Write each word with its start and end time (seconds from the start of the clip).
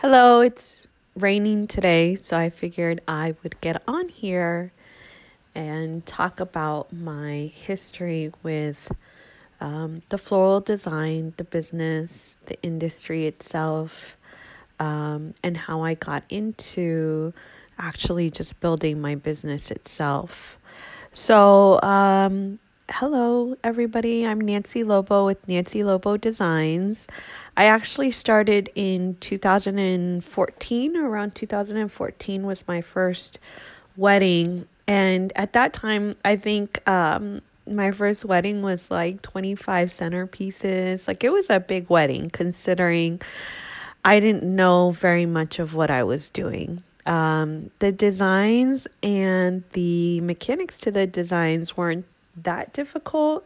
Hello, 0.00 0.40
it's 0.40 0.86
raining 1.16 1.66
today, 1.66 2.14
so 2.14 2.38
I 2.38 2.50
figured 2.50 3.00
I 3.08 3.34
would 3.42 3.60
get 3.60 3.82
on 3.88 4.08
here 4.08 4.72
and 5.56 6.06
talk 6.06 6.38
about 6.38 6.92
my 6.92 7.50
history 7.52 8.30
with 8.44 8.92
um, 9.60 10.02
the 10.10 10.16
floral 10.16 10.60
design, 10.60 11.34
the 11.36 11.42
business, 11.42 12.36
the 12.46 12.56
industry 12.62 13.26
itself, 13.26 14.16
um, 14.78 15.34
and 15.42 15.56
how 15.56 15.82
I 15.82 15.94
got 15.94 16.22
into 16.28 17.34
actually 17.76 18.30
just 18.30 18.60
building 18.60 19.00
my 19.00 19.16
business 19.16 19.68
itself. 19.68 20.58
So, 21.10 21.80
um, 21.82 22.60
hello, 22.88 23.56
everybody. 23.62 24.24
I'm 24.24 24.40
Nancy 24.40 24.82
Lobo 24.84 25.26
with 25.26 25.46
Nancy 25.48 25.82
Lobo 25.84 26.16
Designs. 26.16 27.06
I 27.58 27.64
actually 27.64 28.12
started 28.12 28.70
in 28.76 29.16
2014, 29.18 30.96
around 30.96 31.34
2014 31.34 32.46
was 32.46 32.62
my 32.68 32.80
first 32.80 33.40
wedding. 33.96 34.68
And 34.86 35.32
at 35.34 35.54
that 35.54 35.72
time, 35.72 36.14
I 36.24 36.36
think 36.36 36.88
um, 36.88 37.42
my 37.66 37.90
first 37.90 38.24
wedding 38.24 38.62
was 38.62 38.92
like 38.92 39.22
25 39.22 39.88
centerpieces. 39.88 41.08
Like 41.08 41.24
it 41.24 41.32
was 41.32 41.50
a 41.50 41.58
big 41.58 41.90
wedding 41.90 42.30
considering 42.30 43.20
I 44.04 44.20
didn't 44.20 44.44
know 44.44 44.92
very 44.92 45.26
much 45.26 45.58
of 45.58 45.74
what 45.74 45.90
I 45.90 46.04
was 46.04 46.30
doing. 46.30 46.84
Um, 47.06 47.72
the 47.80 47.90
designs 47.90 48.86
and 49.02 49.64
the 49.72 50.20
mechanics 50.20 50.76
to 50.78 50.92
the 50.92 51.08
designs 51.08 51.76
weren't 51.76 52.06
that 52.36 52.72
difficult. 52.72 53.44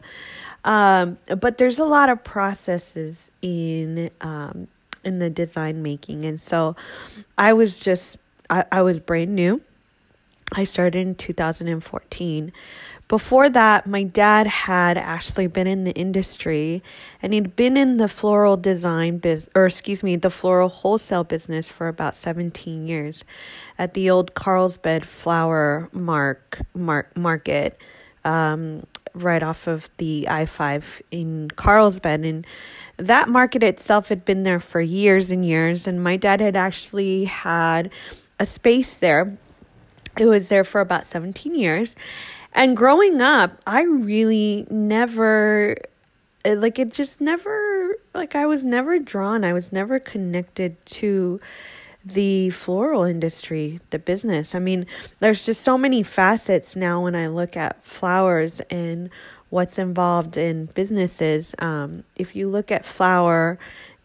Um, 0.65 1.17
but 1.39 1.57
there's 1.57 1.79
a 1.79 1.85
lot 1.85 2.09
of 2.09 2.23
processes 2.23 3.31
in 3.41 4.09
um, 4.21 4.67
in 5.03 5.19
the 5.19 5.29
design 5.29 5.83
making, 5.83 6.25
and 6.25 6.39
so 6.39 6.75
I 7.37 7.53
was 7.53 7.79
just 7.79 8.17
I, 8.49 8.65
I 8.71 8.81
was 8.81 8.99
brand 8.99 9.35
new. 9.35 9.61
I 10.53 10.63
started 10.63 10.99
in 10.99 11.15
2014. 11.15 12.51
Before 13.07 13.49
that, 13.49 13.85
my 13.85 14.03
dad 14.03 14.47
had 14.47 14.97
actually 14.97 15.47
been 15.47 15.67
in 15.67 15.83
the 15.83 15.91
industry 15.91 16.81
and 17.21 17.33
he'd 17.33 17.55
been 17.55 17.75
in 17.75 17.97
the 17.97 18.07
floral 18.07 18.55
design 18.55 19.17
biz 19.17 19.49
or 19.53 19.65
excuse 19.65 20.03
me, 20.03 20.15
the 20.15 20.29
floral 20.29 20.69
wholesale 20.69 21.23
business 21.23 21.69
for 21.69 21.87
about 21.87 22.15
17 22.15 22.87
years 22.87 23.23
at 23.77 23.93
the 23.93 24.09
old 24.09 24.33
Carlsbad 24.33 25.05
flower 25.05 25.89
mark, 25.91 26.61
mark 26.73 27.15
market 27.15 27.77
um, 28.23 28.85
right 29.13 29.43
off 29.43 29.67
of 29.67 29.89
the 29.97 30.27
I 30.29 30.45
5 30.45 31.01
in 31.11 31.51
Carlsbad. 31.55 32.21
And 32.21 32.45
that 32.97 33.29
market 33.29 33.63
itself 33.63 34.09
had 34.09 34.25
been 34.25 34.43
there 34.43 34.59
for 34.59 34.81
years 34.81 35.31
and 35.31 35.45
years. 35.45 35.87
And 35.87 36.03
my 36.03 36.17
dad 36.17 36.39
had 36.41 36.55
actually 36.55 37.25
had 37.25 37.91
a 38.39 38.45
space 38.45 38.97
there. 38.97 39.37
It 40.17 40.25
was 40.25 40.49
there 40.49 40.63
for 40.63 40.81
about 40.81 41.05
17 41.05 41.55
years. 41.55 41.95
And 42.53 42.77
growing 42.77 43.21
up, 43.21 43.61
I 43.65 43.83
really 43.83 44.67
never, 44.69 45.75
eh, 46.45 46.53
like, 46.53 46.77
it 46.77 46.91
just 46.91 47.19
never, 47.19 47.95
like, 48.13 48.35
I 48.35 48.45
was 48.45 48.63
never 48.63 48.99
drawn, 48.99 49.43
I 49.43 49.53
was 49.53 49.71
never 49.71 49.99
connected 49.99 50.83
to 50.85 51.39
the 52.05 52.49
floral 52.49 53.03
industry, 53.03 53.79
the 53.89 53.99
business. 53.99 54.53
I 54.53 54.59
mean, 54.59 54.85
there's 55.19 55.45
just 55.45 55.61
so 55.61 55.77
many 55.77 56.03
facets 56.03 56.75
now 56.75 57.03
when 57.03 57.15
I 57.15 57.27
look 57.27 57.55
at 57.55 57.83
flowers 57.83 58.59
and 58.69 59.09
what's 59.49 59.79
involved 59.79 60.35
in 60.35 60.65
businesses. 60.65 61.55
Um, 61.59 62.03
if 62.15 62.35
you 62.35 62.49
look 62.49 62.71
at 62.71 62.85
flower 62.85 63.57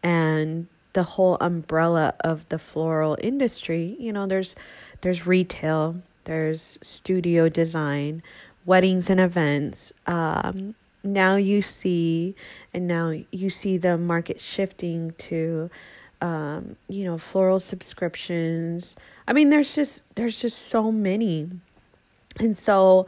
and 0.02 0.66
the 0.92 1.02
whole 1.02 1.36
umbrella 1.40 2.14
of 2.20 2.48
the 2.50 2.58
floral 2.58 3.16
industry, 3.20 3.96
you 3.98 4.12
know, 4.12 4.26
there's 4.26 4.54
there's 5.00 5.26
retail, 5.26 5.96
there's 6.24 6.78
studio 6.82 7.48
design, 7.48 8.22
weddings 8.64 9.08
and 9.08 9.20
events. 9.20 9.92
Um, 10.06 10.74
now 11.02 11.36
you 11.36 11.62
see, 11.62 12.34
and 12.74 12.86
now 12.86 13.14
you 13.30 13.50
see 13.50 13.78
the 13.78 13.96
market 13.96 14.40
shifting 14.40 15.12
to 15.18 15.70
um, 16.20 16.76
you 16.88 17.04
know, 17.04 17.18
floral 17.18 17.60
subscriptions. 17.60 18.96
I 19.26 19.32
mean, 19.32 19.50
there's 19.50 19.74
just 19.74 20.02
there's 20.14 20.40
just 20.40 20.58
so 20.68 20.90
many, 20.90 21.50
and 22.38 22.56
so 22.56 23.06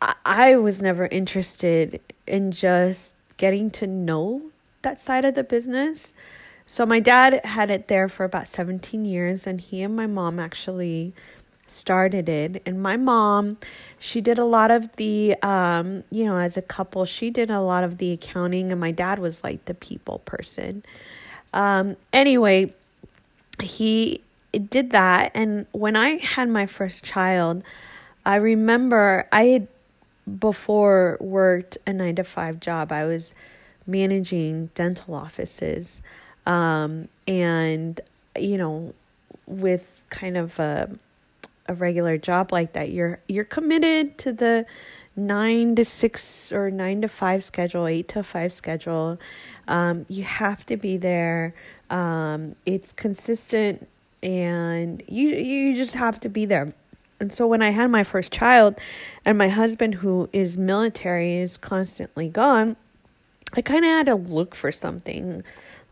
I, 0.00 0.14
I 0.24 0.56
was 0.56 0.80
never 0.80 1.06
interested 1.06 2.00
in 2.26 2.52
just 2.52 3.14
getting 3.36 3.70
to 3.70 3.86
know 3.86 4.50
that 4.82 5.00
side 5.00 5.24
of 5.24 5.34
the 5.34 5.44
business. 5.44 6.12
So 6.66 6.84
my 6.84 7.00
dad 7.00 7.44
had 7.44 7.70
it 7.70 7.88
there 7.88 8.08
for 8.08 8.24
about 8.24 8.46
17 8.46 9.04
years 9.04 9.46
and 9.46 9.60
he 9.60 9.82
and 9.82 9.96
my 9.96 10.06
mom 10.06 10.38
actually 10.38 11.14
started 11.66 12.28
it 12.28 12.62
and 12.64 12.82
my 12.82 12.96
mom 12.96 13.58
she 13.98 14.20
did 14.20 14.38
a 14.38 14.44
lot 14.44 14.70
of 14.70 14.96
the 14.96 15.36
um 15.42 16.02
you 16.10 16.24
know 16.24 16.38
as 16.38 16.56
a 16.56 16.62
couple 16.62 17.04
she 17.04 17.28
did 17.28 17.50
a 17.50 17.60
lot 17.60 17.84
of 17.84 17.98
the 17.98 18.12
accounting 18.12 18.72
and 18.72 18.80
my 18.80 18.90
dad 18.90 19.18
was 19.18 19.44
like 19.44 19.62
the 19.66 19.74
people 19.74 20.20
person 20.20 20.82
um, 21.52 21.96
anyway, 22.12 22.72
he 23.62 24.20
did 24.52 24.90
that. 24.90 25.32
And 25.34 25.66
when 25.72 25.96
I 25.96 26.16
had 26.16 26.48
my 26.48 26.66
first 26.66 27.04
child, 27.04 27.62
I 28.24 28.36
remember 28.36 29.28
I 29.32 29.44
had 29.44 29.68
before 30.38 31.16
worked 31.20 31.78
a 31.86 31.92
nine 31.92 32.16
to 32.16 32.24
five 32.24 32.60
job. 32.60 32.92
I 32.92 33.04
was 33.06 33.34
managing 33.86 34.70
dental 34.74 35.14
offices. 35.14 36.02
Um, 36.46 37.08
and, 37.26 38.00
you 38.38 38.58
know, 38.58 38.94
with 39.46 40.04
kind 40.10 40.36
of 40.36 40.58
a, 40.58 40.90
a 41.66 41.74
regular 41.74 42.18
job 42.18 42.52
like 42.52 42.74
that, 42.74 42.90
you're, 42.90 43.20
you're 43.28 43.44
committed 43.44 44.18
to 44.18 44.32
the 44.32 44.66
nine 45.18 45.74
to 45.74 45.84
six 45.84 46.52
or 46.52 46.70
nine 46.70 47.02
to 47.02 47.08
five 47.08 47.42
schedule, 47.42 47.86
eight 47.86 48.08
to 48.08 48.22
five 48.22 48.52
schedule. 48.52 49.18
Um, 49.66 50.06
you 50.08 50.22
have 50.24 50.64
to 50.66 50.76
be 50.76 50.96
there. 50.96 51.54
Um, 51.90 52.54
it's 52.64 52.92
consistent 52.92 53.88
and 54.22 55.02
you 55.06 55.28
you 55.28 55.74
just 55.74 55.94
have 55.94 56.20
to 56.20 56.28
be 56.28 56.44
there. 56.44 56.72
And 57.20 57.32
so 57.32 57.46
when 57.46 57.62
I 57.62 57.70
had 57.70 57.90
my 57.90 58.04
first 58.04 58.32
child 58.32 58.76
and 59.24 59.36
my 59.36 59.48
husband 59.48 59.96
who 59.96 60.28
is 60.32 60.56
military 60.56 61.38
is 61.38 61.56
constantly 61.56 62.28
gone, 62.28 62.76
I 63.54 63.60
kind 63.60 63.84
of 63.84 63.88
had 63.88 64.06
to 64.06 64.14
look 64.14 64.54
for 64.54 64.70
something. 64.70 65.42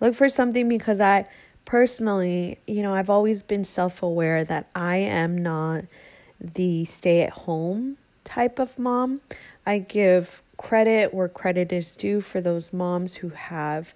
Look 0.01 0.15
for 0.15 0.29
something 0.29 0.69
because 0.69 1.01
I 1.01 1.27
personally, 1.65 2.59
you 2.67 2.83
know, 2.83 2.95
I've 2.95 3.11
always 3.11 3.43
been 3.43 3.65
self-aware 3.65 4.45
that 4.45 4.71
I 4.75 4.99
am 4.99 5.37
not 5.37 5.85
the 6.39 6.85
stay-at-home 6.85 7.97
type 8.27 8.59
of 8.59 8.79
mom. 8.79 9.23
I 9.65 9.79
give 9.79 10.43
credit 10.59 11.15
where 11.15 11.29
credit 11.29 11.73
is 11.73 11.97
due 11.97 12.21
for 12.21 12.41
those 12.41 12.73
moms 12.73 13.17
who 13.17 13.31
have 13.31 13.95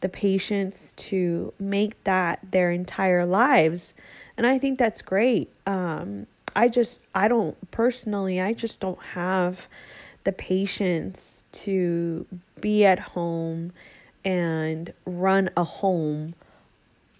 the 0.00 0.08
patience 0.08 0.92
to 0.96 1.52
make 1.58 2.04
that 2.04 2.38
their 2.50 2.70
entire 2.70 3.24
lives. 3.24 3.94
And 4.36 4.46
I 4.46 4.58
think 4.58 4.78
that's 4.78 5.02
great. 5.02 5.50
Um, 5.66 6.26
I 6.54 6.68
just, 6.68 7.00
I 7.14 7.28
don't 7.28 7.70
personally, 7.70 8.40
I 8.40 8.52
just 8.52 8.80
don't 8.80 9.02
have 9.14 9.66
the 10.24 10.32
patience 10.32 11.44
to 11.50 12.26
be 12.60 12.84
at 12.84 12.98
home 12.98 13.72
and 14.24 14.92
run 15.06 15.50
a 15.56 15.64
home 15.64 16.34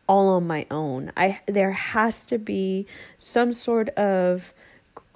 all 0.09 0.29
on 0.29 0.47
my 0.47 0.67
own. 0.71 1.13
I 1.17 1.41
there 1.47 1.73
has 1.73 2.27
to 2.27 2.39
be 2.39 2.87
some 3.19 3.53
sort 3.53 3.91
of 3.91 4.53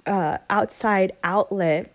uh, 0.05 0.37
outside 0.49 1.13
outlet 1.23 1.91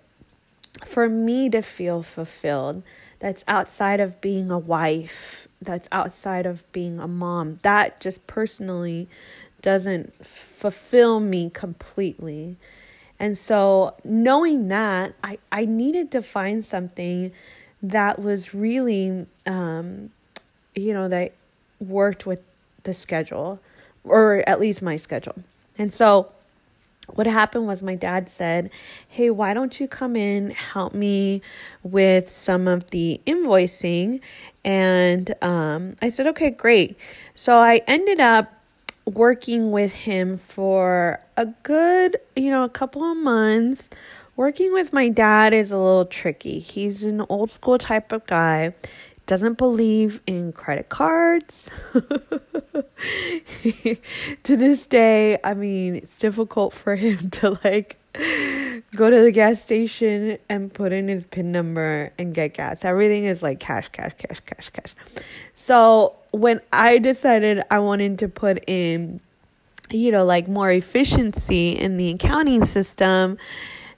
for 0.86 1.08
me 1.08 1.48
to 1.50 1.62
feel 1.62 2.02
fulfilled. 2.02 2.82
That's 3.20 3.44
outside 3.48 4.00
of 4.00 4.20
being 4.20 4.50
a 4.50 4.58
wife. 4.58 5.48
That's 5.60 5.88
outside 5.90 6.46
of 6.46 6.70
being 6.72 7.00
a 7.00 7.08
mom. 7.08 7.58
That 7.62 8.00
just 8.00 8.26
personally 8.26 9.08
doesn't 9.60 10.24
fulfill 10.24 11.20
me 11.20 11.50
completely. 11.50 12.56
And 13.18 13.36
so 13.36 13.94
knowing 14.04 14.68
that 14.68 15.14
i 15.24 15.38
i 15.50 15.64
needed 15.64 16.10
to 16.12 16.22
find 16.22 16.64
something 16.64 17.32
that 17.82 18.20
was 18.20 18.54
really 18.54 19.26
um 19.46 20.10
you 20.74 20.92
know 20.92 21.08
that 21.08 21.32
worked 21.80 22.26
with 22.26 22.40
the 22.84 22.94
schedule 22.94 23.60
or 24.04 24.42
at 24.46 24.60
least 24.60 24.80
my 24.80 24.96
schedule. 24.96 25.34
And 25.76 25.92
so 25.92 26.32
what 27.14 27.26
happened 27.26 27.66
was 27.66 27.82
my 27.82 27.94
dad 27.94 28.28
said, 28.28 28.70
Hey, 29.08 29.30
why 29.30 29.54
don't 29.54 29.80
you 29.80 29.88
come 29.88 30.16
in, 30.16 30.50
help 30.50 30.94
me 30.94 31.42
with 31.82 32.28
some 32.28 32.68
of 32.68 32.90
the 32.90 33.20
invoicing? 33.26 34.20
And 34.64 35.34
um, 35.42 35.96
I 36.02 36.08
said, 36.08 36.26
Okay, 36.28 36.50
great. 36.50 36.96
So 37.34 37.56
I 37.56 37.80
ended 37.86 38.20
up 38.20 38.52
working 39.04 39.70
with 39.70 39.92
him 39.92 40.36
for 40.36 41.20
a 41.36 41.46
good, 41.46 42.18
you 42.36 42.50
know, 42.50 42.64
a 42.64 42.68
couple 42.68 43.02
of 43.02 43.16
months. 43.16 43.88
Working 44.36 44.72
with 44.72 44.92
my 44.92 45.08
dad 45.08 45.52
is 45.52 45.72
a 45.72 45.78
little 45.78 46.04
tricky. 46.04 46.60
He's 46.60 47.02
an 47.02 47.24
old 47.28 47.50
school 47.50 47.76
type 47.76 48.12
of 48.12 48.24
guy 48.26 48.74
doesn't 49.28 49.58
believe 49.58 50.20
in 50.26 50.52
credit 50.52 50.88
cards. 50.88 51.68
to 54.42 54.56
this 54.56 54.86
day, 54.86 55.38
I 55.44 55.52
mean, 55.52 55.96
it's 55.96 56.18
difficult 56.18 56.72
for 56.72 56.96
him 56.96 57.30
to 57.32 57.58
like 57.62 57.98
go 58.96 59.10
to 59.10 59.20
the 59.20 59.30
gas 59.30 59.62
station 59.62 60.38
and 60.48 60.72
put 60.72 60.92
in 60.92 61.08
his 61.08 61.24
PIN 61.24 61.52
number 61.52 62.10
and 62.18 62.34
get 62.34 62.54
gas. 62.54 62.84
Everything 62.84 63.26
is 63.26 63.42
like 63.42 63.60
cash, 63.60 63.88
cash, 63.88 64.14
cash, 64.16 64.40
cash, 64.40 64.70
cash. 64.70 64.94
So 65.54 66.16
when 66.30 66.62
I 66.72 66.96
decided 66.96 67.62
I 67.70 67.80
wanted 67.80 68.18
to 68.20 68.28
put 68.28 68.64
in, 68.66 69.20
you 69.90 70.10
know, 70.10 70.24
like 70.24 70.48
more 70.48 70.72
efficiency 70.72 71.72
in 71.72 71.98
the 71.98 72.12
accounting 72.12 72.64
system, 72.64 73.36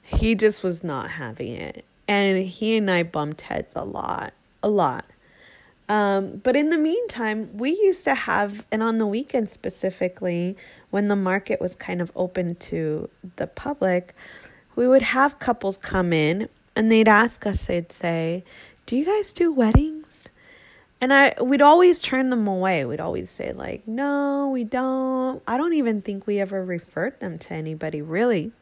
he 0.02 0.34
just 0.34 0.64
was 0.64 0.82
not 0.82 1.08
having 1.08 1.52
it. 1.52 1.84
And 2.08 2.42
he 2.42 2.76
and 2.76 2.90
I 2.90 3.04
bumped 3.04 3.42
heads 3.42 3.72
a 3.76 3.84
lot, 3.84 4.32
a 4.64 4.68
lot. 4.68 5.04
Um, 5.90 6.40
but 6.44 6.54
in 6.54 6.68
the 6.68 6.78
meantime, 6.78 7.50
we 7.52 7.70
used 7.70 8.04
to 8.04 8.14
have, 8.14 8.64
and 8.70 8.80
on 8.80 8.98
the 8.98 9.06
weekend 9.08 9.50
specifically, 9.50 10.56
when 10.90 11.08
the 11.08 11.16
market 11.16 11.60
was 11.60 11.74
kind 11.74 12.00
of 12.00 12.12
open 12.14 12.54
to 12.70 13.10
the 13.34 13.48
public, 13.48 14.14
we 14.76 14.86
would 14.86 15.02
have 15.02 15.40
couples 15.40 15.76
come 15.78 16.12
in 16.12 16.48
and 16.76 16.92
they'd 16.92 17.08
ask 17.08 17.44
us, 17.44 17.66
they'd 17.66 17.90
say, 17.90 18.44
Do 18.86 18.96
you 18.96 19.04
guys 19.04 19.32
do 19.32 19.52
weddings? 19.52 20.28
And 21.00 21.12
I 21.12 21.34
we'd 21.42 21.60
always 21.60 22.00
turn 22.00 22.30
them 22.30 22.46
away. 22.46 22.84
We'd 22.84 23.00
always 23.00 23.28
say, 23.28 23.52
like, 23.52 23.88
no, 23.88 24.48
we 24.52 24.62
don't. 24.62 25.42
I 25.48 25.56
don't 25.56 25.72
even 25.72 26.02
think 26.02 26.24
we 26.24 26.38
ever 26.38 26.64
referred 26.64 27.18
them 27.18 27.36
to 27.38 27.54
anybody 27.54 28.00
really. 28.00 28.52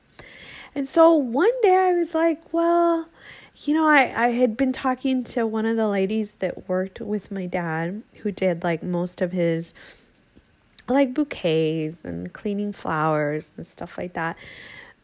And 0.74 0.88
so 0.88 1.12
one 1.12 1.60
day 1.60 1.76
I 1.76 1.92
was 1.92 2.14
like, 2.14 2.54
well, 2.54 3.06
you 3.64 3.74
know, 3.74 3.86
I, 3.86 4.26
I 4.26 4.28
had 4.28 4.56
been 4.56 4.72
talking 4.72 5.24
to 5.24 5.46
one 5.46 5.66
of 5.66 5.76
the 5.76 5.88
ladies 5.88 6.34
that 6.34 6.68
worked 6.68 7.00
with 7.00 7.30
my 7.30 7.46
dad 7.46 8.02
who 8.22 8.30
did 8.30 8.62
like 8.62 8.82
most 8.82 9.20
of 9.20 9.32
his 9.32 9.74
like 10.88 11.12
bouquets 11.12 12.04
and 12.04 12.32
cleaning 12.32 12.72
flowers 12.72 13.46
and 13.56 13.66
stuff 13.66 13.98
like 13.98 14.12
that. 14.14 14.36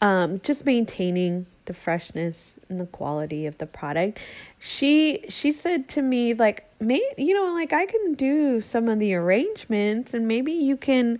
Um, 0.00 0.40
just 0.40 0.64
maintaining 0.66 1.46
the 1.64 1.74
freshness 1.74 2.54
and 2.68 2.78
the 2.78 2.86
quality 2.86 3.46
of 3.46 3.58
the 3.58 3.66
product. 3.66 4.18
She 4.58 5.24
she 5.28 5.50
said 5.50 5.88
to 5.90 6.02
me 6.02 6.34
like, 6.34 6.68
"May 6.78 7.02
you 7.16 7.34
know, 7.34 7.52
like 7.54 7.72
I 7.72 7.86
can 7.86 8.14
do 8.14 8.60
some 8.60 8.88
of 8.88 8.98
the 8.98 9.14
arrangements 9.14 10.14
and 10.14 10.28
maybe 10.28 10.52
you 10.52 10.76
can, 10.76 11.18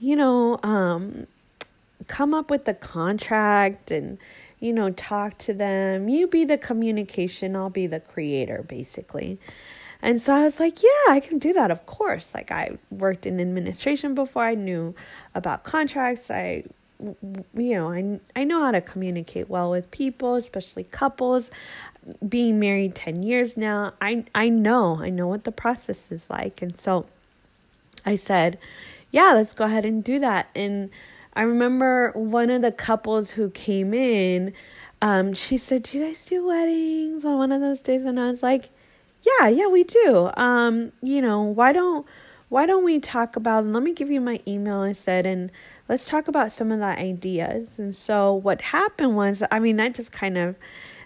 you 0.00 0.16
know, 0.16 0.58
um 0.62 1.26
come 2.08 2.34
up 2.34 2.50
with 2.50 2.64
the 2.64 2.74
contract 2.74 3.90
and 3.90 4.18
you 4.62 4.72
know, 4.72 4.90
talk 4.90 5.36
to 5.38 5.52
them. 5.52 6.08
You 6.08 6.28
be 6.28 6.44
the 6.44 6.56
communication, 6.56 7.56
I'll 7.56 7.68
be 7.68 7.88
the 7.88 7.98
creator, 7.98 8.64
basically. 8.66 9.40
And 10.00 10.20
so 10.20 10.32
I 10.32 10.44
was 10.44 10.60
like, 10.60 10.80
yeah, 10.84 11.12
I 11.12 11.18
can 11.18 11.40
do 11.40 11.52
that, 11.52 11.72
of 11.72 11.84
course. 11.86 12.32
Like, 12.32 12.52
I 12.52 12.78
worked 12.88 13.26
in 13.26 13.40
administration 13.40 14.14
before, 14.14 14.44
I 14.44 14.54
knew 14.54 14.94
about 15.34 15.64
contracts. 15.64 16.30
I, 16.30 16.62
you 17.00 17.74
know, 17.74 17.90
I, 17.90 18.20
I 18.36 18.44
know 18.44 18.60
how 18.60 18.70
to 18.70 18.80
communicate 18.80 19.50
well 19.50 19.68
with 19.68 19.90
people, 19.90 20.36
especially 20.36 20.84
couples. 20.84 21.50
Being 22.28 22.60
married 22.60 22.94
10 22.94 23.24
years 23.24 23.56
now, 23.56 23.94
I, 24.00 24.24
I 24.32 24.48
know, 24.48 24.98
I 25.00 25.10
know 25.10 25.26
what 25.26 25.42
the 25.42 25.52
process 25.52 26.12
is 26.12 26.30
like. 26.30 26.62
And 26.62 26.76
so 26.76 27.06
I 28.06 28.14
said, 28.14 28.60
yeah, 29.10 29.32
let's 29.34 29.54
go 29.54 29.64
ahead 29.64 29.84
and 29.84 30.04
do 30.04 30.20
that. 30.20 30.50
And 30.54 30.90
I 31.34 31.42
remember 31.42 32.12
one 32.12 32.50
of 32.50 32.62
the 32.62 32.72
couples 32.72 33.30
who 33.32 33.50
came 33.50 33.94
in, 33.94 34.52
um, 35.00 35.32
she 35.34 35.56
said, 35.56 35.84
Do 35.84 35.98
you 35.98 36.06
guys 36.06 36.24
do 36.24 36.46
weddings 36.46 37.24
on 37.24 37.38
one 37.38 37.52
of 37.52 37.60
those 37.60 37.80
days? 37.80 38.04
And 38.04 38.20
I 38.20 38.30
was 38.30 38.42
like, 38.42 38.70
Yeah, 39.22 39.48
yeah, 39.48 39.66
we 39.68 39.84
do. 39.84 40.30
Um, 40.34 40.92
you 41.02 41.22
know, 41.22 41.42
why 41.42 41.72
don't 41.72 42.06
why 42.48 42.66
don't 42.66 42.84
we 42.84 43.00
talk 43.00 43.36
about 43.36 43.64
and 43.64 43.72
let 43.72 43.82
me 43.82 43.94
give 43.94 44.10
you 44.10 44.20
my 44.20 44.38
email, 44.46 44.80
I 44.80 44.92
said, 44.92 45.24
and 45.24 45.50
let's 45.88 46.06
talk 46.06 46.28
about 46.28 46.52
some 46.52 46.70
of 46.70 46.80
the 46.80 46.84
ideas. 46.84 47.78
And 47.78 47.94
so 47.94 48.34
what 48.34 48.60
happened 48.60 49.16
was, 49.16 49.42
I 49.50 49.58
mean, 49.58 49.76
that 49.76 49.94
just 49.94 50.12
kind 50.12 50.36
of 50.36 50.56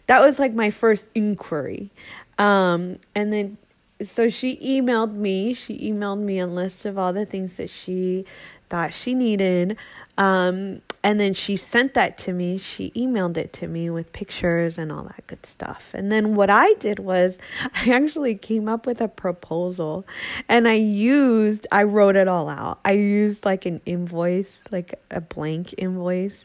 that 0.06 0.20
was 0.20 0.38
like 0.38 0.54
my 0.54 0.70
first 0.70 1.06
inquiry. 1.14 1.90
Um, 2.38 2.98
and 3.14 3.32
then 3.32 3.58
so 4.02 4.28
she 4.28 4.56
emailed 4.56 5.14
me, 5.14 5.54
she 5.54 5.90
emailed 5.90 6.20
me 6.20 6.38
a 6.38 6.46
list 6.46 6.84
of 6.84 6.98
all 6.98 7.12
the 7.12 7.24
things 7.24 7.56
that 7.56 7.70
she 7.70 8.24
thought 8.68 8.92
she 8.92 9.14
needed. 9.14 9.76
Um, 10.18 10.80
and 11.02 11.20
then 11.20 11.34
she 11.34 11.56
sent 11.56 11.94
that 11.94 12.18
to 12.18 12.32
me. 12.32 12.58
She 12.58 12.90
emailed 12.90 13.36
it 13.36 13.52
to 13.54 13.68
me 13.68 13.90
with 13.90 14.12
pictures 14.12 14.76
and 14.78 14.90
all 14.90 15.04
that 15.04 15.26
good 15.26 15.44
stuff. 15.46 15.92
And 15.94 16.10
then 16.10 16.34
what 16.34 16.50
I 16.50 16.72
did 16.74 16.98
was 16.98 17.38
I 17.74 17.92
actually 17.92 18.34
came 18.34 18.68
up 18.68 18.86
with 18.86 19.00
a 19.00 19.08
proposal 19.08 20.06
and 20.48 20.66
I 20.66 20.74
used, 20.74 21.66
I 21.70 21.84
wrote 21.84 22.16
it 22.16 22.28
all 22.28 22.48
out. 22.48 22.80
I 22.84 22.92
used 22.92 23.44
like 23.44 23.66
an 23.66 23.80
invoice, 23.86 24.62
like 24.70 25.00
a 25.10 25.20
blank 25.20 25.74
invoice. 25.78 26.44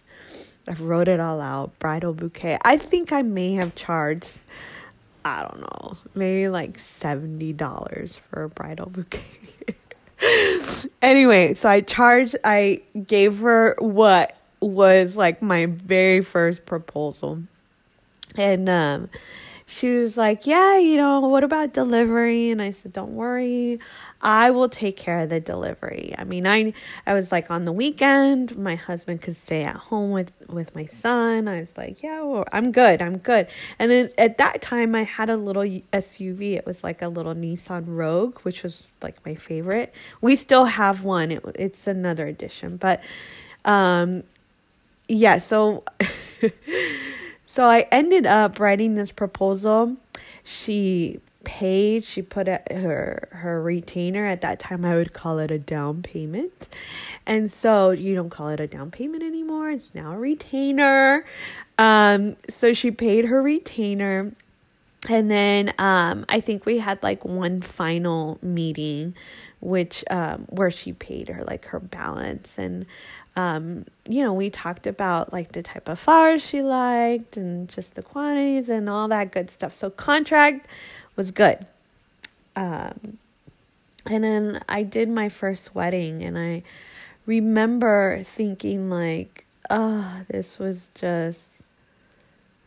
I 0.67 0.73
wrote 0.73 1.07
it 1.07 1.19
all 1.19 1.41
out, 1.41 1.77
bridal 1.79 2.13
bouquet. 2.13 2.59
I 2.63 2.77
think 2.77 3.11
I 3.11 3.23
may 3.23 3.53
have 3.53 3.73
charged, 3.73 4.43
I 5.25 5.41
don't 5.41 5.61
know, 5.61 5.97
maybe 6.13 6.49
like 6.49 6.77
$70 6.77 8.19
for 8.29 8.43
a 8.43 8.49
bridal 8.49 8.87
bouquet. 8.87 9.21
anyway, 11.01 11.53
so 11.53 11.69
I 11.69 11.81
charged, 11.81 12.35
I 12.43 12.81
gave 13.05 13.39
her 13.39 13.75
what 13.79 14.37
was 14.59 15.17
like 15.17 15.41
my 15.41 15.65
very 15.65 16.21
first 16.21 16.65
proposal. 16.65 17.43
And 18.35 18.69
um, 18.69 19.09
she 19.71 19.89
was 19.91 20.17
like, 20.17 20.45
Yeah, 20.45 20.77
you 20.77 20.97
know, 20.97 21.21
what 21.21 21.43
about 21.43 21.73
delivery? 21.73 22.49
And 22.49 22.61
I 22.61 22.71
said, 22.71 22.93
Don't 22.93 23.13
worry. 23.13 23.79
I 24.21 24.51
will 24.51 24.69
take 24.69 24.97
care 24.97 25.19
of 25.19 25.29
the 25.29 25.39
delivery. 25.39 26.13
I 26.17 26.25
mean, 26.25 26.45
I 26.45 26.73
I 27.07 27.13
was 27.13 27.31
like 27.31 27.49
on 27.49 27.65
the 27.65 27.71
weekend, 27.71 28.55
my 28.57 28.75
husband 28.75 29.21
could 29.21 29.35
stay 29.35 29.63
at 29.63 29.75
home 29.75 30.11
with 30.11 30.31
with 30.47 30.75
my 30.75 30.85
son. 30.85 31.47
I 31.47 31.61
was 31.61 31.75
like, 31.75 32.03
yeah, 32.03 32.21
well, 32.21 32.45
I'm 32.51 32.71
good. 32.71 33.01
I'm 33.01 33.17
good. 33.17 33.47
And 33.79 33.89
then 33.89 34.11
at 34.17 34.37
that 34.37 34.61
time 34.61 34.93
I 34.93 35.03
had 35.03 35.29
a 35.29 35.37
little 35.37 35.63
SUV. 35.63 36.53
It 36.55 36.65
was 36.65 36.83
like 36.83 37.01
a 37.01 37.07
little 37.07 37.33
Nissan 37.33 37.85
Rogue, 37.87 38.39
which 38.39 38.61
was 38.61 38.83
like 39.01 39.25
my 39.25 39.35
favorite. 39.35 39.93
We 40.21 40.35
still 40.35 40.65
have 40.65 41.03
one. 41.03 41.31
It, 41.31 41.43
it's 41.55 41.87
another 41.87 42.27
edition, 42.27 42.77
but 42.77 43.01
um 43.65 44.23
yeah, 45.07 45.39
so 45.39 45.83
so 47.51 47.67
I 47.67 47.85
ended 47.91 48.25
up 48.25 48.61
writing 48.61 48.95
this 48.95 49.11
proposal. 49.11 49.97
She 50.45 51.19
paid 51.43 52.05
she 52.05 52.21
put 52.21 52.47
her 52.47 53.27
her 53.29 53.61
retainer. 53.61 54.25
At 54.25 54.39
that 54.39 54.57
time 54.57 54.85
i 54.85 54.95
would 54.95 55.11
call 55.11 55.37
it 55.37 55.51
a 55.51 55.59
down 55.59 56.01
payment. 56.01 56.53
And 57.25 57.51
so 57.51 57.89
you 57.89 58.15
don't 58.15 58.29
call 58.29 58.47
it 58.47 58.61
a 58.61 58.67
down 58.67 58.89
payment 58.89 59.21
anymore. 59.21 59.71
It's 59.71 59.93
now 59.93 60.13
a 60.13 60.17
retainer. 60.17 61.25
Um 61.77 62.37
so 62.47 62.71
she 62.71 62.89
paid 62.89 63.25
her 63.25 63.41
retainer. 63.41 64.31
And 65.09 65.29
then 65.29 65.73
um 65.77 66.25
i 66.29 66.39
think 66.39 66.65
we 66.65 66.77
had 66.77 67.03
like 67.03 67.25
one 67.25 67.59
final 67.59 68.39
meeting 68.41 69.13
which 69.59 70.05
um 70.09 70.45
where 70.47 70.71
she 70.71 70.93
paid 70.93 71.27
her 71.27 71.43
like 71.43 71.65
her 71.65 71.81
balance. 71.81 72.57
And 72.57 72.85
um, 73.35 73.85
you 74.07 74.23
know, 74.23 74.33
we 74.33 74.49
talked 74.49 74.87
about 74.87 75.31
like 75.31 75.53
the 75.53 75.63
type 75.63 75.87
of 75.87 75.99
flowers 75.99 76.45
she 76.45 76.61
liked 76.61 77.37
and 77.37 77.69
just 77.69 77.95
the 77.95 78.01
quantities 78.01 78.67
and 78.67 78.89
all 78.89 79.07
that 79.07 79.31
good 79.31 79.49
stuff. 79.49 79.73
So 79.73 79.89
contract 79.89 80.67
was 81.15 81.31
good. 81.31 81.65
Um, 82.55 83.17
and 84.05 84.23
then 84.23 84.61
I 84.67 84.83
did 84.83 85.09
my 85.09 85.29
first 85.29 85.75
wedding, 85.75 86.23
and 86.23 86.37
I 86.37 86.63
remember 87.25 88.23
thinking, 88.23 88.89
like, 88.89 89.45
oh, 89.69 90.21
this 90.27 90.57
was 90.57 90.89
just 90.95 91.63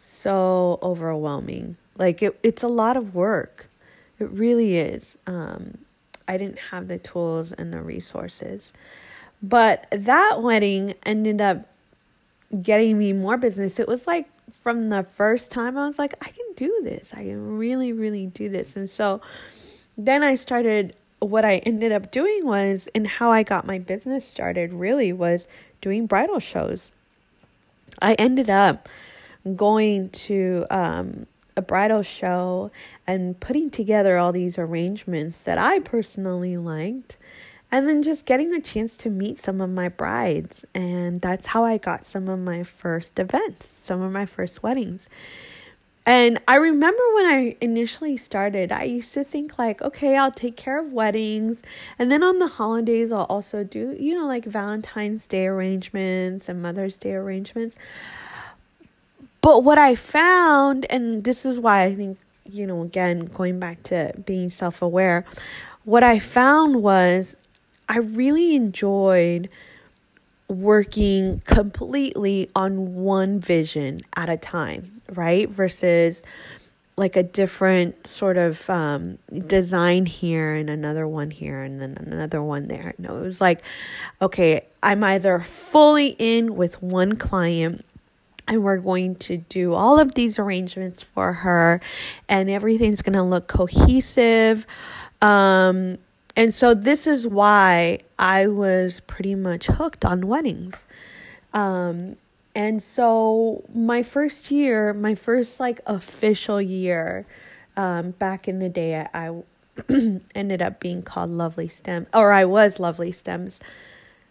so 0.01 0.79
overwhelming. 0.83 1.77
Like, 1.99 2.23
it, 2.23 2.39
it's 2.43 2.63
a 2.63 2.69
lot 2.69 2.97
of 2.97 3.15
work. 3.15 3.67
It 4.21 4.31
really 4.31 4.79
is. 4.79 5.17
Um, 5.27 5.79
I 6.29 6.39
didn't 6.39 6.59
have 6.71 6.89
the 6.89 6.99
tools 6.99 7.53
and 7.53 7.73
the 7.73 7.83
resources. 7.83 8.73
But 9.45 9.87
that 9.91 10.43
wedding 10.43 10.95
ended 11.05 11.43
up 11.43 11.69
getting 12.63 12.97
me 12.97 13.13
more 13.13 13.37
business. 13.37 13.79
It 13.79 13.87
was 13.87 14.07
like 14.07 14.27
from 14.63 14.89
the 14.89 15.03
first 15.03 15.51
time 15.51 15.77
I 15.77 15.87
was 15.87 15.99
like, 15.99 16.15
I 16.23 16.31
can 16.31 16.47
do 16.57 16.81
this. 16.83 17.11
I 17.13 17.25
can 17.25 17.59
really, 17.59 17.93
really 17.93 18.25
do 18.25 18.49
this. 18.49 18.75
And 18.75 18.89
so 18.89 19.21
then 19.99 20.23
I 20.23 20.35
started, 20.35 20.97
what 21.19 21.45
I 21.45 21.59
ended 21.59 21.93
up 21.93 22.11
doing 22.11 22.47
was, 22.47 22.89
and 22.95 23.07
how 23.07 23.31
I 23.31 23.43
got 23.43 23.67
my 23.67 23.79
business 23.79 24.27
started 24.27 24.73
really 24.73 25.13
was 25.13 25.47
doing 25.83 26.07
bridal 26.07 26.41
shows. 26.41 26.91
I 28.01 28.15
ended 28.15 28.49
up 28.49 28.89
going 29.57 30.09
to 30.09 30.65
um, 30.71 31.27
a 31.55 31.61
bridal 31.61 32.03
show 32.03 32.71
and 33.07 33.39
putting 33.41 33.69
together 33.69 34.17
all 34.17 34.33
these 34.33 34.57
arrangements 34.57 35.41
that 35.41 35.59
I 35.59 35.81
personally 35.81 36.57
liked 36.57 37.19
and 37.75 37.89
then 37.89 38.05
just 38.05 38.25
getting 38.25 38.55
a 38.55 38.61
chance 38.61 38.97
to 38.97 39.11
meet 39.11 39.43
some 39.43 39.61
of 39.61 39.69
my 39.69 39.89
brides. 39.89 40.65
And 40.77 41.21
that's 41.21 41.49
how 41.49 41.65
I 41.65 41.77
got 41.77 42.07
some 42.07 42.29
of 42.29 42.39
my 42.39 42.63
first 42.63 43.19
events, 43.19 43.69
some 43.77 44.01
of 44.01 44.13
my 44.13 44.27
first 44.27 44.63
weddings. 44.63 45.09
And 46.07 46.41
I 46.47 46.55
remember 46.55 47.03
when 47.15 47.27
I 47.27 47.57
initially 47.61 48.17
started, 48.17 48.71
I 48.71 48.85
used 48.85 49.13
to 49.15 49.25
think 49.25 49.59
like, 49.59 49.83
okay, 49.83 50.17
I'll 50.17 50.31
take 50.31 50.57
care 50.57 50.79
of 50.79 50.93
weddings. 50.93 51.65
And 51.99 52.13
then 52.13 52.23
on 52.23 52.39
the 52.39 52.47
holidays, 52.47 53.11
I'll 53.11 53.25
also 53.25 53.65
do, 53.65 53.97
you 53.99 54.15
know, 54.15 54.29
like 54.29 54.45
Valentine's 54.45 55.27
Day 55.27 55.49
arrangements 55.49 56.49
and 56.49 56.63
Mother's 56.63 56.97
Day 56.97 57.15
arrangements. 57.15 57.75
But 59.41 59.65
what 59.65 59.79
I 59.79 59.97
found, 59.97 60.87
and 60.91 61.25
this 61.25 61.45
is 61.45 61.59
why 61.59 61.83
I 61.83 61.95
think, 61.97 62.19
you 62.49 62.69
know, 62.69 62.83
again, 62.83 63.25
going 63.25 63.59
back 63.59 63.83
to 63.85 64.13
being 64.25 64.49
self 64.49 64.81
aware, 64.81 65.25
what 65.83 66.05
I 66.05 66.21
found 66.21 66.81
was 66.81 67.37
I 67.89 67.99
really 67.99 68.55
enjoyed 68.55 69.49
working 70.49 71.41
completely 71.45 72.51
on 72.55 72.95
one 72.95 73.41
vision 73.41 74.03
at 74.17 74.29
a 74.29 74.37
time, 74.37 75.01
right? 75.13 75.49
Versus 75.49 76.23
like 76.97 77.17
a 77.17 77.23
different 77.23 78.07
sort 78.07 78.37
of 78.37 78.69
um, 78.71 79.19
design 79.47 80.07
here 80.07 80.55
and 80.55 80.71
another 80.71 81.09
one 81.09 81.31
here 81.31 81.63
and 81.63 81.81
then 81.81 81.97
another 81.99 82.43
one 82.43 82.69
there. 82.69 82.95
No, 82.99 83.17
it 83.17 83.23
was 83.23 83.41
like, 83.41 83.63
okay, 84.23 84.65
I'm 84.83 85.03
either 85.03 85.41
fully 85.41 86.15
in 86.19 86.55
with 86.55 86.81
one 86.83 87.17
client 87.17 87.85
and 88.47 88.63
we're 88.63 88.79
going 88.79 89.17
to 89.17 89.39
do 89.39 89.73
all 89.75 89.99
of 89.99 90.15
these 90.15 90.39
arrangements 90.39 91.03
for 91.03 91.33
her 91.33 91.81
and 92.29 92.49
everything's 92.49 93.03
going 93.03 93.15
to 93.15 93.23
look 93.23 93.49
cohesive. 93.49 94.67
Um, 95.21 95.99
and 96.37 96.53
so 96.53 96.75
this 96.75 97.07
is 97.07 97.29
why 97.29 98.01
I 98.19 98.47
was 98.49 99.01
pretty 99.01 99.35
much 99.35 99.67
hooked 99.67 100.05
on 100.05 100.27
weddings. 100.27 100.87
Um, 101.53 102.17
and 102.55 102.83
so 102.83 103.65
my 103.75 104.03
first 104.03 104.51
year, 104.51 104.93
my 104.93 105.15
first 105.15 105.61
like 105.61 105.81
official 105.87 106.61
year, 106.61 107.27
um, 107.77 108.13
back 108.13 108.49
in 108.49 108.59
the 108.59 108.69
day, 108.69 109.07
I, 109.13 109.29
I 109.29 109.43
ended 110.35 110.63
up 110.63 110.81
being 110.81 111.03
called 111.03 111.31
Lovely 111.31 111.69
Stem, 111.69 112.07
or 112.15 112.33
I 112.33 112.45
was 112.45 112.79
Lovely 112.79 113.11
Stems. 113.11 113.59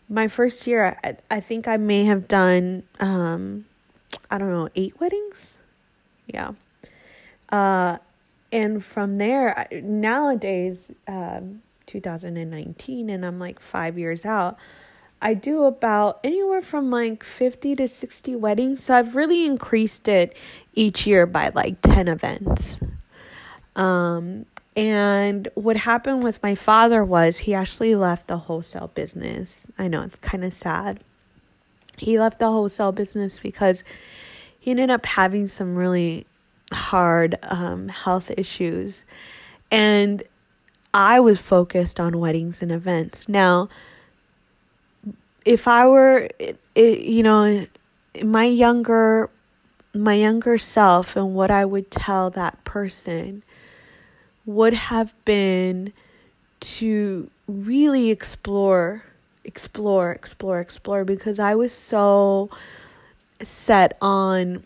My 0.07 0.27
first 0.27 0.67
year, 0.67 0.97
I, 1.03 1.17
I 1.29 1.39
think 1.39 1.67
I 1.67 1.77
may 1.77 2.05
have 2.05 2.27
done, 2.27 2.83
um, 2.99 3.65
I 4.29 4.37
don't 4.37 4.51
know, 4.51 4.69
eight 4.75 4.99
weddings. 4.99 5.57
Yeah. 6.27 6.53
Uh, 7.49 7.97
and 8.51 8.83
from 8.83 9.17
there, 9.17 9.67
nowadays, 9.71 10.91
um, 11.07 11.61
2019 11.85 13.09
and 13.09 13.25
I'm 13.25 13.39
like 13.39 13.59
5 13.59 13.97
years 13.97 14.25
out, 14.25 14.57
I 15.21 15.33
do 15.35 15.63
about 15.63 16.19
anywhere 16.23 16.61
from 16.61 16.91
like 16.91 17.23
50 17.23 17.77
to 17.77 17.87
60 17.87 18.35
weddings. 18.35 18.83
So 18.83 18.93
I've 18.95 19.15
really 19.15 19.45
increased 19.45 20.07
it 20.09 20.35
each 20.73 21.07
year 21.07 21.25
by 21.25 21.49
like 21.55 21.79
10 21.81 22.09
events. 22.09 22.81
Um, 23.75 24.45
and 24.75 25.47
what 25.55 25.77
happened 25.77 26.23
with 26.23 26.41
my 26.43 26.55
father 26.55 27.05
was 27.05 27.39
he 27.39 27.53
actually 27.53 27.95
left 27.95 28.27
the 28.27 28.37
wholesale 28.37 28.91
business. 28.93 29.67
I 29.77 29.87
know 29.87 30.01
it's 30.01 30.17
kind 30.17 30.43
of 30.43 30.51
sad. 30.51 30.99
He 31.97 32.19
left 32.19 32.39
the 32.39 32.49
wholesale 32.49 32.91
business 32.91 33.39
because 33.39 33.83
he 34.59 34.71
ended 34.71 34.89
up 34.89 35.05
having 35.05 35.47
some 35.47 35.75
really 35.75 36.25
hard 36.73 37.37
um, 37.43 37.87
health 37.87 38.31
issues. 38.35 39.05
And 39.71 40.23
I 40.93 41.19
was 41.19 41.41
focused 41.41 41.99
on 41.99 42.19
weddings 42.19 42.61
and 42.61 42.71
events. 42.71 43.27
Now, 43.27 43.69
if 45.43 45.67
I 45.67 45.87
were, 45.87 46.29
it, 46.39 46.59
you 46.75 47.23
know, 47.23 47.65
my 48.23 48.45
younger, 48.45 49.29
my 49.93 50.13
younger 50.13 50.57
self, 50.57 51.15
and 51.15 51.33
what 51.33 51.49
I 51.49 51.65
would 51.65 51.89
tell 51.89 52.29
that 52.31 52.63
person 52.63 53.43
would 54.45 54.73
have 54.73 55.13
been 55.25 55.93
to 56.59 57.29
really 57.47 58.09
explore, 58.09 59.03
explore, 59.43 60.11
explore, 60.11 60.59
explore, 60.59 61.03
because 61.03 61.39
I 61.39 61.55
was 61.55 61.71
so 61.73 62.49
set 63.41 63.97
on 64.01 64.63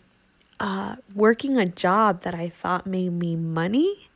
uh, 0.60 0.96
working 1.14 1.56
a 1.56 1.66
job 1.66 2.22
that 2.22 2.34
I 2.34 2.48
thought 2.48 2.86
made 2.86 3.12
me 3.12 3.34
money 3.34 4.07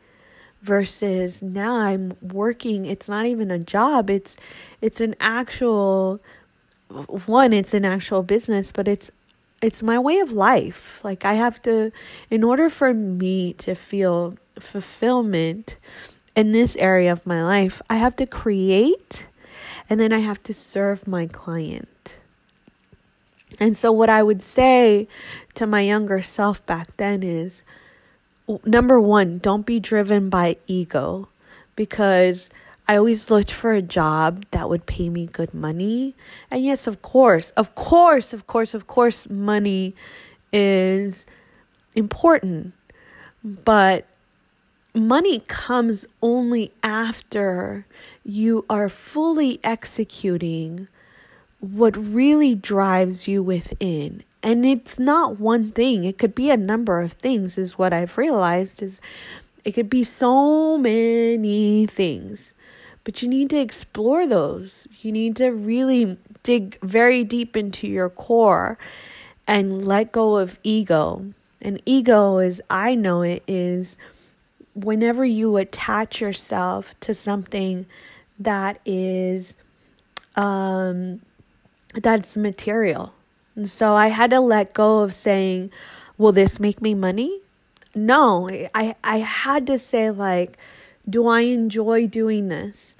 versus 0.63 1.43
now 1.43 1.77
I'm 1.77 2.17
working 2.21 2.87
it's 2.87 3.09
not 3.09 3.27
even 3.27 3.51
a 3.51 3.59
job 3.59 4.09
it's 4.09 4.37
it's 4.81 5.01
an 5.01 5.17
actual 5.19 6.21
one 7.27 7.53
it's 7.53 7.75
an 7.75 7.85
actual 7.85 8.23
business 8.23 8.71
but 8.71 8.87
it's 8.87 9.11
it's 9.63 9.83
my 9.83 9.99
way 9.99 10.19
of 10.19 10.33
life. 10.33 11.03
Like 11.05 11.25
I 11.25 11.35
have 11.35 11.63
to 11.63 11.93
in 12.31 12.43
order 12.43 12.69
for 12.69 12.93
me 12.93 13.55
to 13.55 13.75
feel 13.75 14.37
fulfillment 14.59 15.79
in 16.35 16.53
this 16.53 16.77
area 16.77 17.13
of 17.13 17.25
my 17.25 17.43
life 17.43 17.81
I 17.89 17.97
have 17.97 18.17
to 18.17 18.27
create 18.27 19.27
and 19.89 20.01
then 20.01 20.13
I 20.13 20.19
have 20.19 20.43
to 20.45 20.55
serve 20.55 21.07
my 21.07 21.27
client. 21.27 22.19
And 23.61 23.77
so 23.77 23.93
what 23.93 24.11
I 24.11 24.23
would 24.23 24.43
say 24.43 25.07
to 25.55 25.67
my 25.67 25.83
younger 25.83 26.23
self 26.23 26.65
back 26.67 26.97
then 26.97 27.23
is 27.23 27.63
number 28.65 29.01
one, 29.01 29.39
don't 29.39 29.67
be 29.67 29.81
driven 29.81 30.29
by 30.29 30.57
ego 30.67 31.29
because 31.77 32.51
I 32.89 32.97
always 32.97 33.31
looked 33.31 33.51
for 33.51 33.73
a 33.73 33.83
job 33.83 34.45
that 34.51 34.69
would 34.69 34.87
pay 34.87 35.09
me 35.09 35.27
good 35.27 35.55
money. 35.55 36.15
And 36.51 36.65
yes, 36.65 36.87
of 36.87 37.03
course, 37.03 37.51
of 37.53 37.75
course, 37.75 38.33
of 38.33 38.47
course, 38.47 38.75
of 38.75 38.87
course, 38.87 39.29
money 39.31 39.95
is 40.53 41.27
important. 41.95 42.75
But 43.45 44.07
money 44.95 45.41
comes 45.47 46.05
only 46.21 46.73
after 46.83 47.87
you 48.25 48.65
are 48.69 48.89
fully 48.89 49.59
executing 49.65 50.89
what 51.61 51.97
really 51.97 52.55
drives 52.55 53.29
you 53.29 53.43
within 53.43 54.25
and 54.43 54.67
it's 54.67 54.99
not 54.99 55.39
one 55.39 55.71
thing. 55.71 56.05
It 56.05 56.19
could 56.19 56.35
be 56.35 56.51
a 56.51 56.57
number 56.57 57.01
of 57.01 57.13
things 57.13 57.57
is 57.57 57.79
what 57.79 57.93
i've 57.93 58.19
realized 58.19 58.83
is 58.83 59.01
it 59.65 59.73
could 59.73 59.89
be 59.89 60.03
so 60.03 60.77
many 60.77 61.87
things. 61.87 62.53
But 63.05 63.23
you 63.23 63.29
need 63.29 63.51
to 63.51 63.59
explore 63.59 64.27
those. 64.27 64.87
You 65.01 65.13
need 65.13 65.37
to 65.37 65.51
really 65.51 66.19
dig 66.43 66.79
very 66.83 67.25
deep 67.25 67.57
into 67.57 67.87
your 67.87 68.11
core 68.11 68.79
and 69.47 69.85
let 69.85 70.13
go 70.13 70.37
of 70.37 70.59
ego. 70.63 71.33
And 71.61 71.81
ego 71.87 72.39
is 72.39 72.61
i 72.69 72.95
know 72.95 73.23
it 73.23 73.43
is 73.47 73.97
whenever 74.75 75.25
you 75.25 75.57
attach 75.59 76.21
yourself 76.21 76.99
to 77.01 77.15
something 77.15 77.87
that 78.39 78.81
is 78.85 79.57
um 80.35 81.21
that's 81.95 82.37
material 82.37 83.13
so 83.65 83.95
I 83.95 84.09
had 84.09 84.31
to 84.31 84.41
let 84.41 84.75
go 84.75 85.01
of 85.01 85.13
saying, 85.13 85.71
will 86.19 86.33
this 86.33 86.59
make 86.59 86.81
me 86.81 86.95
money? 86.95 87.41
No, 87.95 88.49
I, 88.75 88.95
I 89.05 89.19
had 89.19 89.67
to 89.67 89.79
say, 89.79 90.11
like, 90.11 90.57
do 91.09 91.27
I 91.27 91.41
enjoy 91.41 92.07
doing 92.07 92.49
this? 92.49 92.97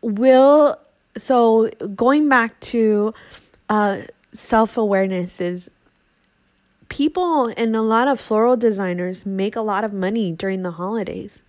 Will, 0.00 0.78
so 1.16 1.68
going 1.94 2.28
back 2.28 2.58
to 2.60 3.12
uh, 3.68 4.02
self 4.32 4.76
awareness 4.76 5.40
is 5.40 5.70
people 6.88 7.52
and 7.56 7.76
a 7.76 7.82
lot 7.82 8.08
of 8.08 8.18
floral 8.18 8.56
designers 8.56 9.26
make 9.26 9.56
a 9.56 9.60
lot 9.60 9.84
of 9.84 9.92
money 9.92 10.32
during 10.32 10.62
the 10.62 10.72
holidays. 10.72 11.42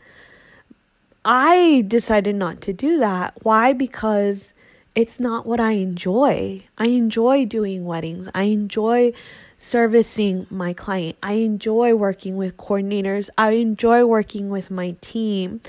I 1.24 1.84
decided 1.88 2.36
not 2.36 2.62
to 2.62 2.74
do 2.74 2.98
that. 3.00 3.34
Why? 3.44 3.74
Because 3.74 4.54
it's 4.96 5.20
not 5.20 5.46
what 5.46 5.60
I 5.60 5.74
enjoy. 5.74 6.64
I 6.78 6.88
enjoy 6.88 7.46
doing 7.46 7.86
weddings. 7.86 8.30
I 8.34 8.44
enjoy 8.44 9.14
servicing 9.56 10.48
my 10.50 10.74
client. 10.74 11.18
I 11.22 11.34
enjoy 11.34 11.96
working 11.96 12.38
with 12.38 12.58
coordinators. 12.58 13.30
I 13.38 13.52
enjoy 13.52 14.06
working 14.06 14.50
with 14.50 14.72
my 14.72 14.96
team 15.02 15.62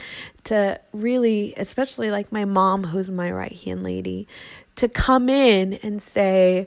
to 0.45 0.81
really, 0.93 1.55
especially 1.57 2.11
like 2.11 2.31
my 2.33 2.45
mom, 2.45 2.85
who's 2.85 3.11
my 3.11 3.31
right 3.31 3.53
hand 3.53 3.83
lady, 3.83 4.29
to 4.77 4.89
come 4.89 5.29
in 5.29 5.75
and 5.75 6.01
say, 6.01 6.67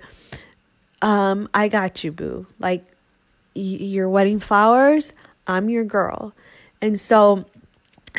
um, 1.01 1.49
I 1.53 1.67
got 1.69 2.03
you, 2.03 2.11
boo. 2.11 2.47
Like, 2.59 2.85
your 3.55 4.09
wedding 4.09 4.39
flowers, 4.39 5.13
I'm 5.47 5.69
your 5.69 5.83
girl. 5.83 6.33
And 6.81 6.99
so 6.99 7.45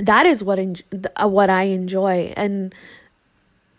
that 0.00 0.26
is 0.26 0.42
what 0.42 0.58
en- 0.58 0.76
what 1.20 1.50
I 1.50 1.64
enjoy. 1.64 2.32
And 2.36 2.74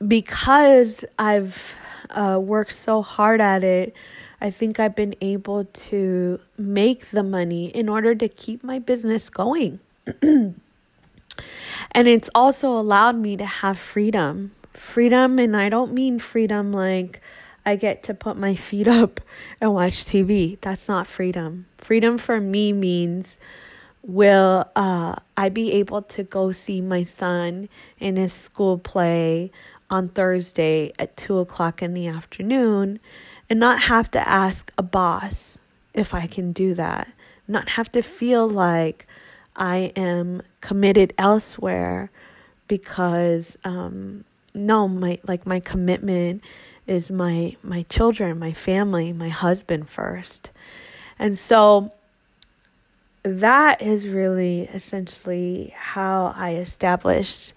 because 0.05 1.05
I've 1.17 1.75
uh, 2.09 2.39
worked 2.41 2.71
so 2.71 3.01
hard 3.01 3.41
at 3.41 3.63
it, 3.63 3.93
I 4.41 4.51
think 4.51 4.79
I've 4.79 4.95
been 4.95 5.15
able 5.21 5.65
to 5.65 6.39
make 6.57 7.07
the 7.07 7.23
money 7.23 7.67
in 7.67 7.89
order 7.89 8.13
to 8.15 8.27
keep 8.27 8.63
my 8.63 8.79
business 8.79 9.29
going. 9.29 9.79
and 10.21 10.55
it's 11.93 12.29
also 12.35 12.69
allowed 12.77 13.17
me 13.17 13.37
to 13.37 13.45
have 13.45 13.77
freedom. 13.77 14.51
Freedom, 14.73 15.39
and 15.39 15.55
I 15.55 15.69
don't 15.69 15.93
mean 15.93 16.19
freedom 16.19 16.73
like 16.73 17.21
I 17.65 17.75
get 17.75 18.03
to 18.03 18.13
put 18.13 18.37
my 18.37 18.55
feet 18.67 18.87
up 18.87 19.21
and 19.61 19.73
watch 19.73 20.05
TV. 20.05 20.59
That's 20.61 20.87
not 20.87 21.07
freedom. 21.07 21.67
Freedom 21.77 22.17
for 22.17 22.41
me 22.41 22.73
means 22.73 23.39
will 24.03 24.69
uh, 24.75 25.15
I 25.35 25.49
be 25.49 25.71
able 25.73 26.03
to 26.03 26.23
go 26.23 26.51
see 26.51 26.79
my 26.81 27.03
son 27.03 27.69
in 27.99 28.17
his 28.17 28.33
school 28.33 28.77
play 28.77 29.51
on 29.89 30.09
Thursday 30.09 30.91
at 30.97 31.15
two 31.15 31.39
o'clock 31.39 31.81
in 31.81 31.93
the 31.93 32.07
afternoon 32.07 32.99
and 33.49 33.59
not 33.59 33.83
have 33.83 34.09
to 34.11 34.27
ask 34.27 34.71
a 34.77 34.83
boss 34.83 35.59
if 35.93 36.13
I 36.13 36.27
can 36.27 36.51
do 36.51 36.73
that, 36.73 37.11
not 37.47 37.69
have 37.69 37.91
to 37.93 38.01
feel 38.01 38.47
like 38.47 39.07
I 39.55 39.93
am 39.95 40.41
committed 40.61 41.13
elsewhere 41.17 42.09
because 42.67 43.57
um, 43.63 44.25
no, 44.53 44.87
my 44.87 45.19
like 45.27 45.45
my 45.45 45.59
commitment 45.59 46.43
is 46.87 47.11
my 47.11 47.55
my 47.63 47.83
children, 47.83 48.39
my 48.39 48.53
family, 48.53 49.13
my 49.13 49.29
husband 49.29 49.89
first. 49.89 50.51
And 51.17 51.37
so 51.37 51.91
that 53.23 53.81
is 53.81 54.07
really 54.07 54.61
essentially 54.61 55.73
how 55.75 56.33
I 56.35 56.55
established 56.55 57.53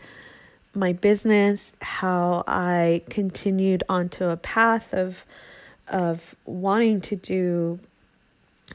my 0.79 0.93
business, 0.93 1.73
how 1.83 2.45
I 2.47 3.03
continued 3.11 3.83
onto 3.89 4.27
a 4.27 4.37
path 4.37 4.93
of 4.95 5.25
of 5.89 6.35
wanting 6.45 7.01
to 7.01 7.17
do 7.17 7.81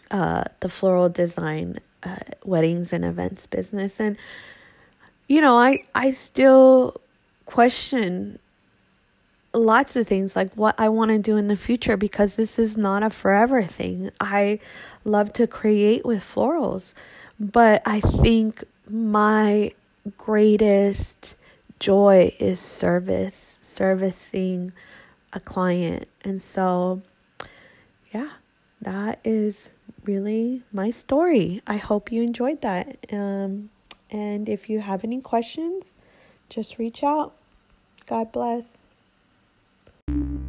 uh, 0.09 0.43
the 0.61 0.69
floral 0.69 1.09
design 1.09 1.79
uh, 2.01 2.15
weddings 2.43 2.91
and 2.91 3.05
events 3.05 3.45
business. 3.45 3.99
And 3.99 4.17
you 5.27 5.41
know 5.41 5.57
i 5.57 5.83
i 5.95 6.11
still 6.11 6.99
question 7.45 8.39
lots 9.53 9.95
of 9.95 10.07
things 10.07 10.35
like 10.35 10.53
what 10.55 10.79
i 10.79 10.89
want 10.89 11.09
to 11.09 11.19
do 11.19 11.37
in 11.37 11.47
the 11.47 11.57
future 11.57 11.95
because 11.95 12.35
this 12.35 12.57
is 12.59 12.75
not 12.77 13.03
a 13.03 13.09
forever 13.09 13.63
thing. 13.63 14.09
I 14.19 14.59
love 15.05 15.31
to 15.33 15.47
create 15.47 16.05
with 16.05 16.23
florals 16.23 16.93
but 17.39 17.81
i 17.85 17.99
think 17.99 18.63
my 18.89 19.71
greatest 20.17 21.35
joy 21.79 22.31
is 22.39 22.59
service 22.59 23.59
servicing 23.61 24.71
a 25.33 25.39
client 25.39 26.07
and 26.23 26.41
so 26.41 27.01
yeah 28.13 28.29
that 28.81 29.19
is 29.23 29.69
really 30.05 30.63
my 30.71 30.91
story. 30.91 31.61
I 31.65 31.77
hope 31.77 32.11
you 32.11 32.21
enjoyed 32.21 32.61
that. 32.61 32.97
Um, 33.11 33.69
and 34.09 34.47
if 34.47 34.69
you 34.69 34.79
have 34.79 35.03
any 35.03 35.21
questions, 35.21 35.95
just 36.49 36.77
reach 36.77 37.03
out. 37.03 37.33
God 38.05 38.31
bless. 38.31 38.87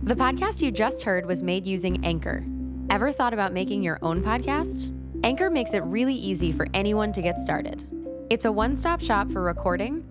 The 0.03 0.17
podcast 0.17 0.61
you 0.61 0.71
just 0.71 1.03
heard 1.03 1.27
was 1.27 1.43
made 1.43 1.65
using 1.65 2.05
Anchor. 2.05 2.45
Ever 2.91 3.13
thought 3.13 3.33
about 3.33 3.53
making 3.53 3.83
your 3.83 3.99
own 4.03 4.23
podcast? 4.23 4.93
Anchor 5.25 5.49
makes 5.49 5.73
it 5.73 5.83
really 5.85 6.15
easy 6.15 6.53
for 6.53 6.67
anyone 6.75 7.13
to 7.13 7.23
get 7.23 7.39
started. 7.39 7.87
It's 8.29 8.45
a 8.45 8.53
one 8.53 8.77
stop 8.77 9.01
shop 9.01 9.31
for 9.31 9.41
recording, 9.41 10.11